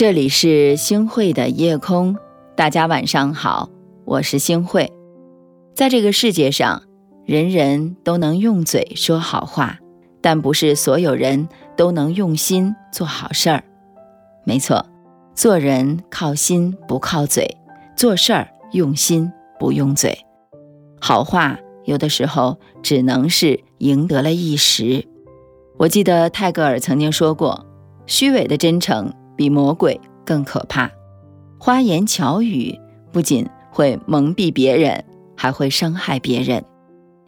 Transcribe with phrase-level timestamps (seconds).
[0.00, 2.16] 这里是星汇的夜空，
[2.56, 3.68] 大家晚上好，
[4.06, 4.90] 我是星汇。
[5.74, 6.84] 在这个世界上，
[7.26, 9.78] 人人都能用嘴说好话，
[10.22, 13.62] 但不是所有人都能用心做好事儿。
[14.46, 14.86] 没错，
[15.34, 17.58] 做人靠心不靠嘴，
[17.94, 20.18] 做事儿用心不用嘴。
[20.98, 25.06] 好话有的时候只能是赢得了一时。
[25.76, 27.66] 我记得泰戈尔曾经说过
[28.08, 30.90] ：“虚伪的真诚。”比魔鬼更可怕，
[31.58, 32.78] 花言巧语
[33.12, 35.04] 不仅会蒙蔽别人，
[35.36, 36.64] 还会伤害别人。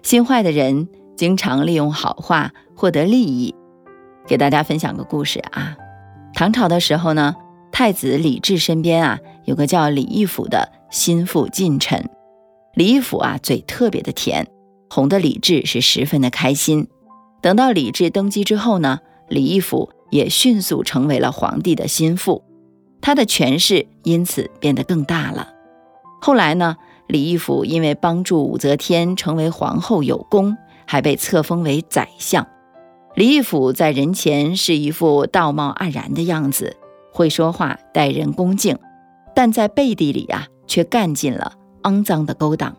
[0.02, 3.54] 心坏的人经常利用好话获得利益。
[4.26, 5.76] 给大家分享个故事啊，
[6.34, 7.34] 唐朝的时候呢，
[7.72, 12.08] 太子李治身边啊有个叫李义府的心腹近臣。
[12.74, 14.46] 李义府啊嘴特别的甜，
[14.90, 16.88] 哄得李治是十分的开心。
[17.40, 19.90] 等到李治登基之后呢，李义府。
[20.12, 22.44] 也迅速成为了皇帝的心腹，
[23.00, 25.48] 他的权势因此变得更大了。
[26.20, 26.76] 后来呢，
[27.08, 32.46] 李义府因为帮助武则天成为皇后有功，还被册封为宰相。
[33.14, 36.76] 李义府在人前是一副道貌岸然的样子，
[37.10, 38.78] 会说话，待人恭敬，
[39.34, 41.54] 但在背地里啊，却干尽了
[41.84, 42.76] 肮脏的勾当，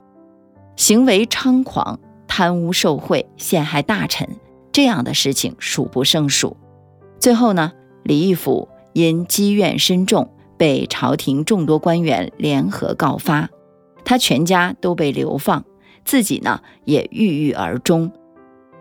[0.76, 4.30] 行为猖狂，贪污受贿，陷害大臣，
[4.72, 6.56] 这样的事情数不胜数。
[7.24, 7.72] 最后呢，
[8.04, 13.50] 李义府因积怨深重，被朝廷众多官员联合告发，
[14.04, 15.64] 他全家都被流放，
[16.04, 18.12] 自己呢也郁郁而终。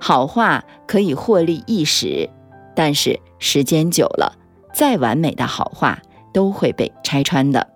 [0.00, 2.28] 好话可以获利一时，
[2.74, 4.36] 但是时间久了，
[4.74, 6.02] 再完美的好话
[6.34, 7.68] 都会被拆穿的。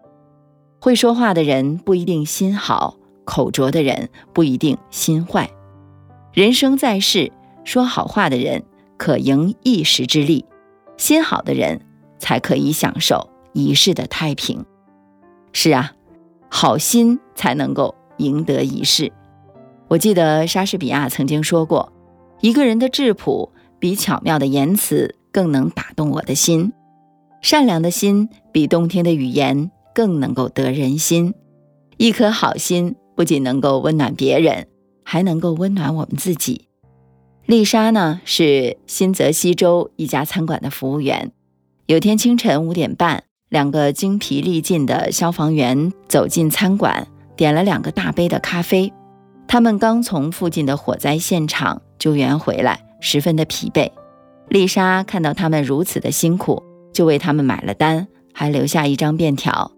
[0.81, 5.49] 会说话的人不一定心好，口拙的人不一定心坏。
[6.33, 7.31] 人生在世，
[7.63, 8.65] 说好话的人
[8.97, 10.45] 可赢一时之利。
[10.97, 11.81] 心好的人
[12.19, 14.65] 才可以享受一世的太平。
[15.53, 15.93] 是啊，
[16.51, 19.13] 好心才能够赢得一世。
[19.89, 21.93] 我记得莎士比亚曾经说过
[22.41, 26.73] ：“一个人的质朴比巧妙的言辞更能打动我的心，
[27.41, 31.35] 善良的心比动听的语言更能够得人心。
[31.97, 34.67] 一颗好心不仅能够温暖别人，
[35.05, 36.69] 还能够温暖我们自己。”
[37.47, 41.31] 丽莎呢是新泽西州一家餐馆的服务员。
[41.87, 48.93] 有天清晨五点半，两个精疲力尽的消防员走进餐馆，点了两个大杯的咖啡。
[49.47, 53.93] 他们刚从附近的火灾现场救援回来，十分的疲惫。
[54.49, 56.61] 丽莎看到他们如此的辛苦，
[56.93, 59.71] 就为他们买了单，还留下一张便条，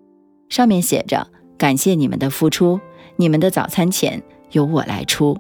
[0.49, 2.81] 上面写着：“感谢你们的付出，
[3.17, 5.37] 你们的早餐钱由我来出。”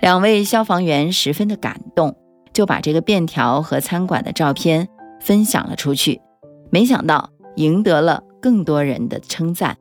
[0.00, 2.16] 两位消防员十分的感动，
[2.52, 4.88] 就把这个便条和餐馆的照片
[5.20, 6.20] 分享了出去。
[6.70, 9.78] 没想到赢得了更多人的称赞。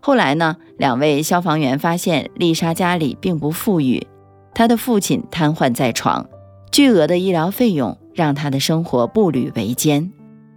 [0.00, 4.06] 后来呢，两位消防员发现丽莎家里并不富裕，
[4.54, 6.28] 她的父亲瘫痪在床，
[6.70, 10.12] 巨额的医疗费用让她的生活步履维艰。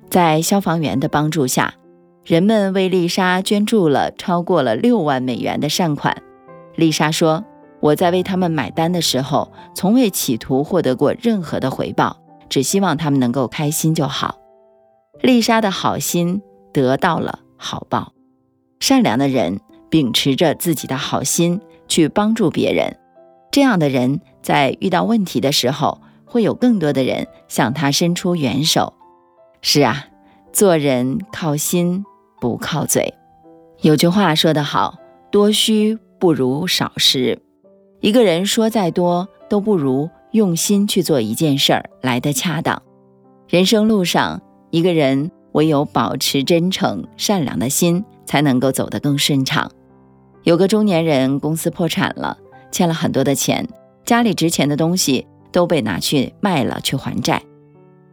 [0.10, 1.74] 在消防员的帮助下，
[2.24, 6.22] 人们为丽莎捐助了超过了六万美元的善款。
[6.76, 7.44] 丽莎说。
[7.82, 12.18] 我在为他们买单的时候，从未企图获得过任何的回报，
[12.50, 14.38] 只希望他们能够开心就好。
[15.22, 16.42] 丽莎的好心
[16.74, 18.14] 得到了好报，
[18.80, 19.60] 善良的人
[19.90, 22.98] 秉持着自己的好心去帮助别人，
[23.52, 28.94] 这样的人在遇到问题的时候，会有更多的人向他伸出援手。
[29.62, 30.08] 是啊，
[30.54, 32.06] 做人靠心
[32.40, 33.14] 不靠嘴。
[33.82, 34.98] 有句话说得好，
[35.32, 37.42] 多虚不如少实。
[38.02, 42.82] 一个人说再多，都不如用心去做一件事儿来得恰当。
[43.48, 49.70] 人生路上，一个人唯有保持真诚、善良的心，才能够走得更顺畅。
[50.44, 52.38] 有个中年人，公司破产了，
[52.72, 53.68] 欠了很多的钱，
[54.06, 57.44] 家里值钱的东西都被拿去卖了去还债。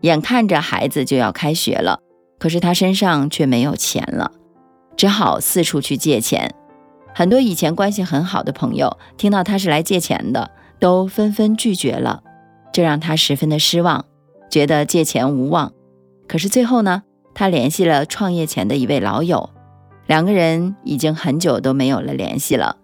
[0.00, 2.00] 眼看着孩子就要开学了，
[2.38, 4.32] 可是他身上却没有钱了，
[4.96, 6.52] 只好四处去借钱。
[7.18, 12.22] 很多以前关系很好的朋友听到他是来借钱的，都纷纷拒绝了，
[12.74, 14.04] 这让他十分的失望，
[14.50, 15.72] 觉得借钱无望。
[16.28, 19.48] 可是最后呢，他联系了创业前的一位老友，
[20.04, 22.76] 两个人已经很久都没有了联系了。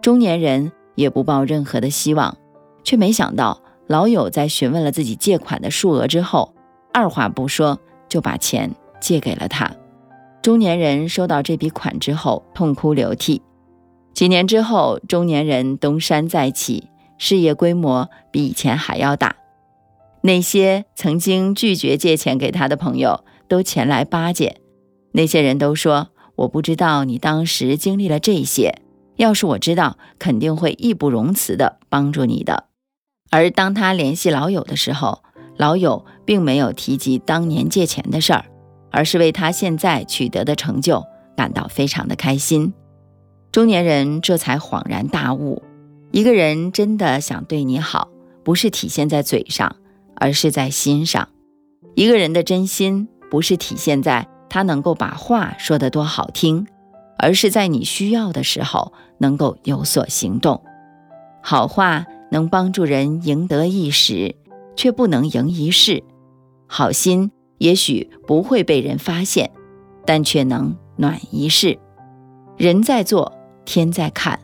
[0.00, 2.38] 中年人也不抱任何的希望，
[2.84, 6.54] 却没想到老友在询问了自己借款的数额之后，
[6.90, 7.78] 二话不说
[8.08, 9.70] 就把钱借给了他。
[10.40, 13.42] 中年人收到这笔款之后，痛哭流涕。
[14.14, 16.88] 几年之后，中年人东山再起，
[17.18, 19.34] 事业规模比以前还要大。
[20.22, 24.60] 那些曾经拒绝借钱给他的朋友都前来巴结，
[25.12, 28.82] 那些人都说我不知道你当时经历了这些，
[29.16, 32.64] 要是我知道，肯定会义不容辞地帮助你的。
[33.30, 35.22] 而当他联系老友的时候，
[35.56, 38.44] 老友并没有提及当年借钱的事儿，
[38.92, 41.04] 而是为他现在取得的成就
[41.36, 42.72] 感到非常的开心。
[43.54, 45.62] 中年人这才恍然大悟：
[46.10, 48.08] 一个人真的想对你好，
[48.42, 49.76] 不是体现在嘴上，
[50.16, 51.28] 而是在心上；
[51.94, 56.66] 一个人的真心，不是体现在他能够把话说得多好听，
[57.16, 60.60] 而是在你需要的时候能够有所行动。
[61.40, 64.34] 好话能帮助人赢得一时。
[64.74, 66.02] 却不能赢一世，
[66.66, 69.52] 好心也许不会被人发现，
[70.04, 71.78] 但却能暖一世。
[72.56, 73.32] 人在做，
[73.64, 74.38] 天在看，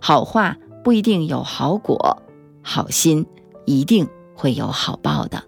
[0.00, 2.22] 好话不一定有好果，
[2.62, 3.26] 好心
[3.66, 5.42] 一定会有好报的。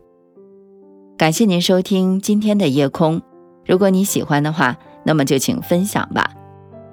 [1.17, 3.23] 感谢您收听今天的夜空，
[3.65, 6.33] 如果你喜欢的话，那么就请分享吧。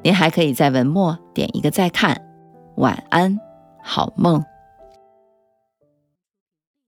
[0.04, 2.22] 您还可以在文末点一个再看。
[2.78, 3.38] 晚安，
[3.84, 4.44] 好梦。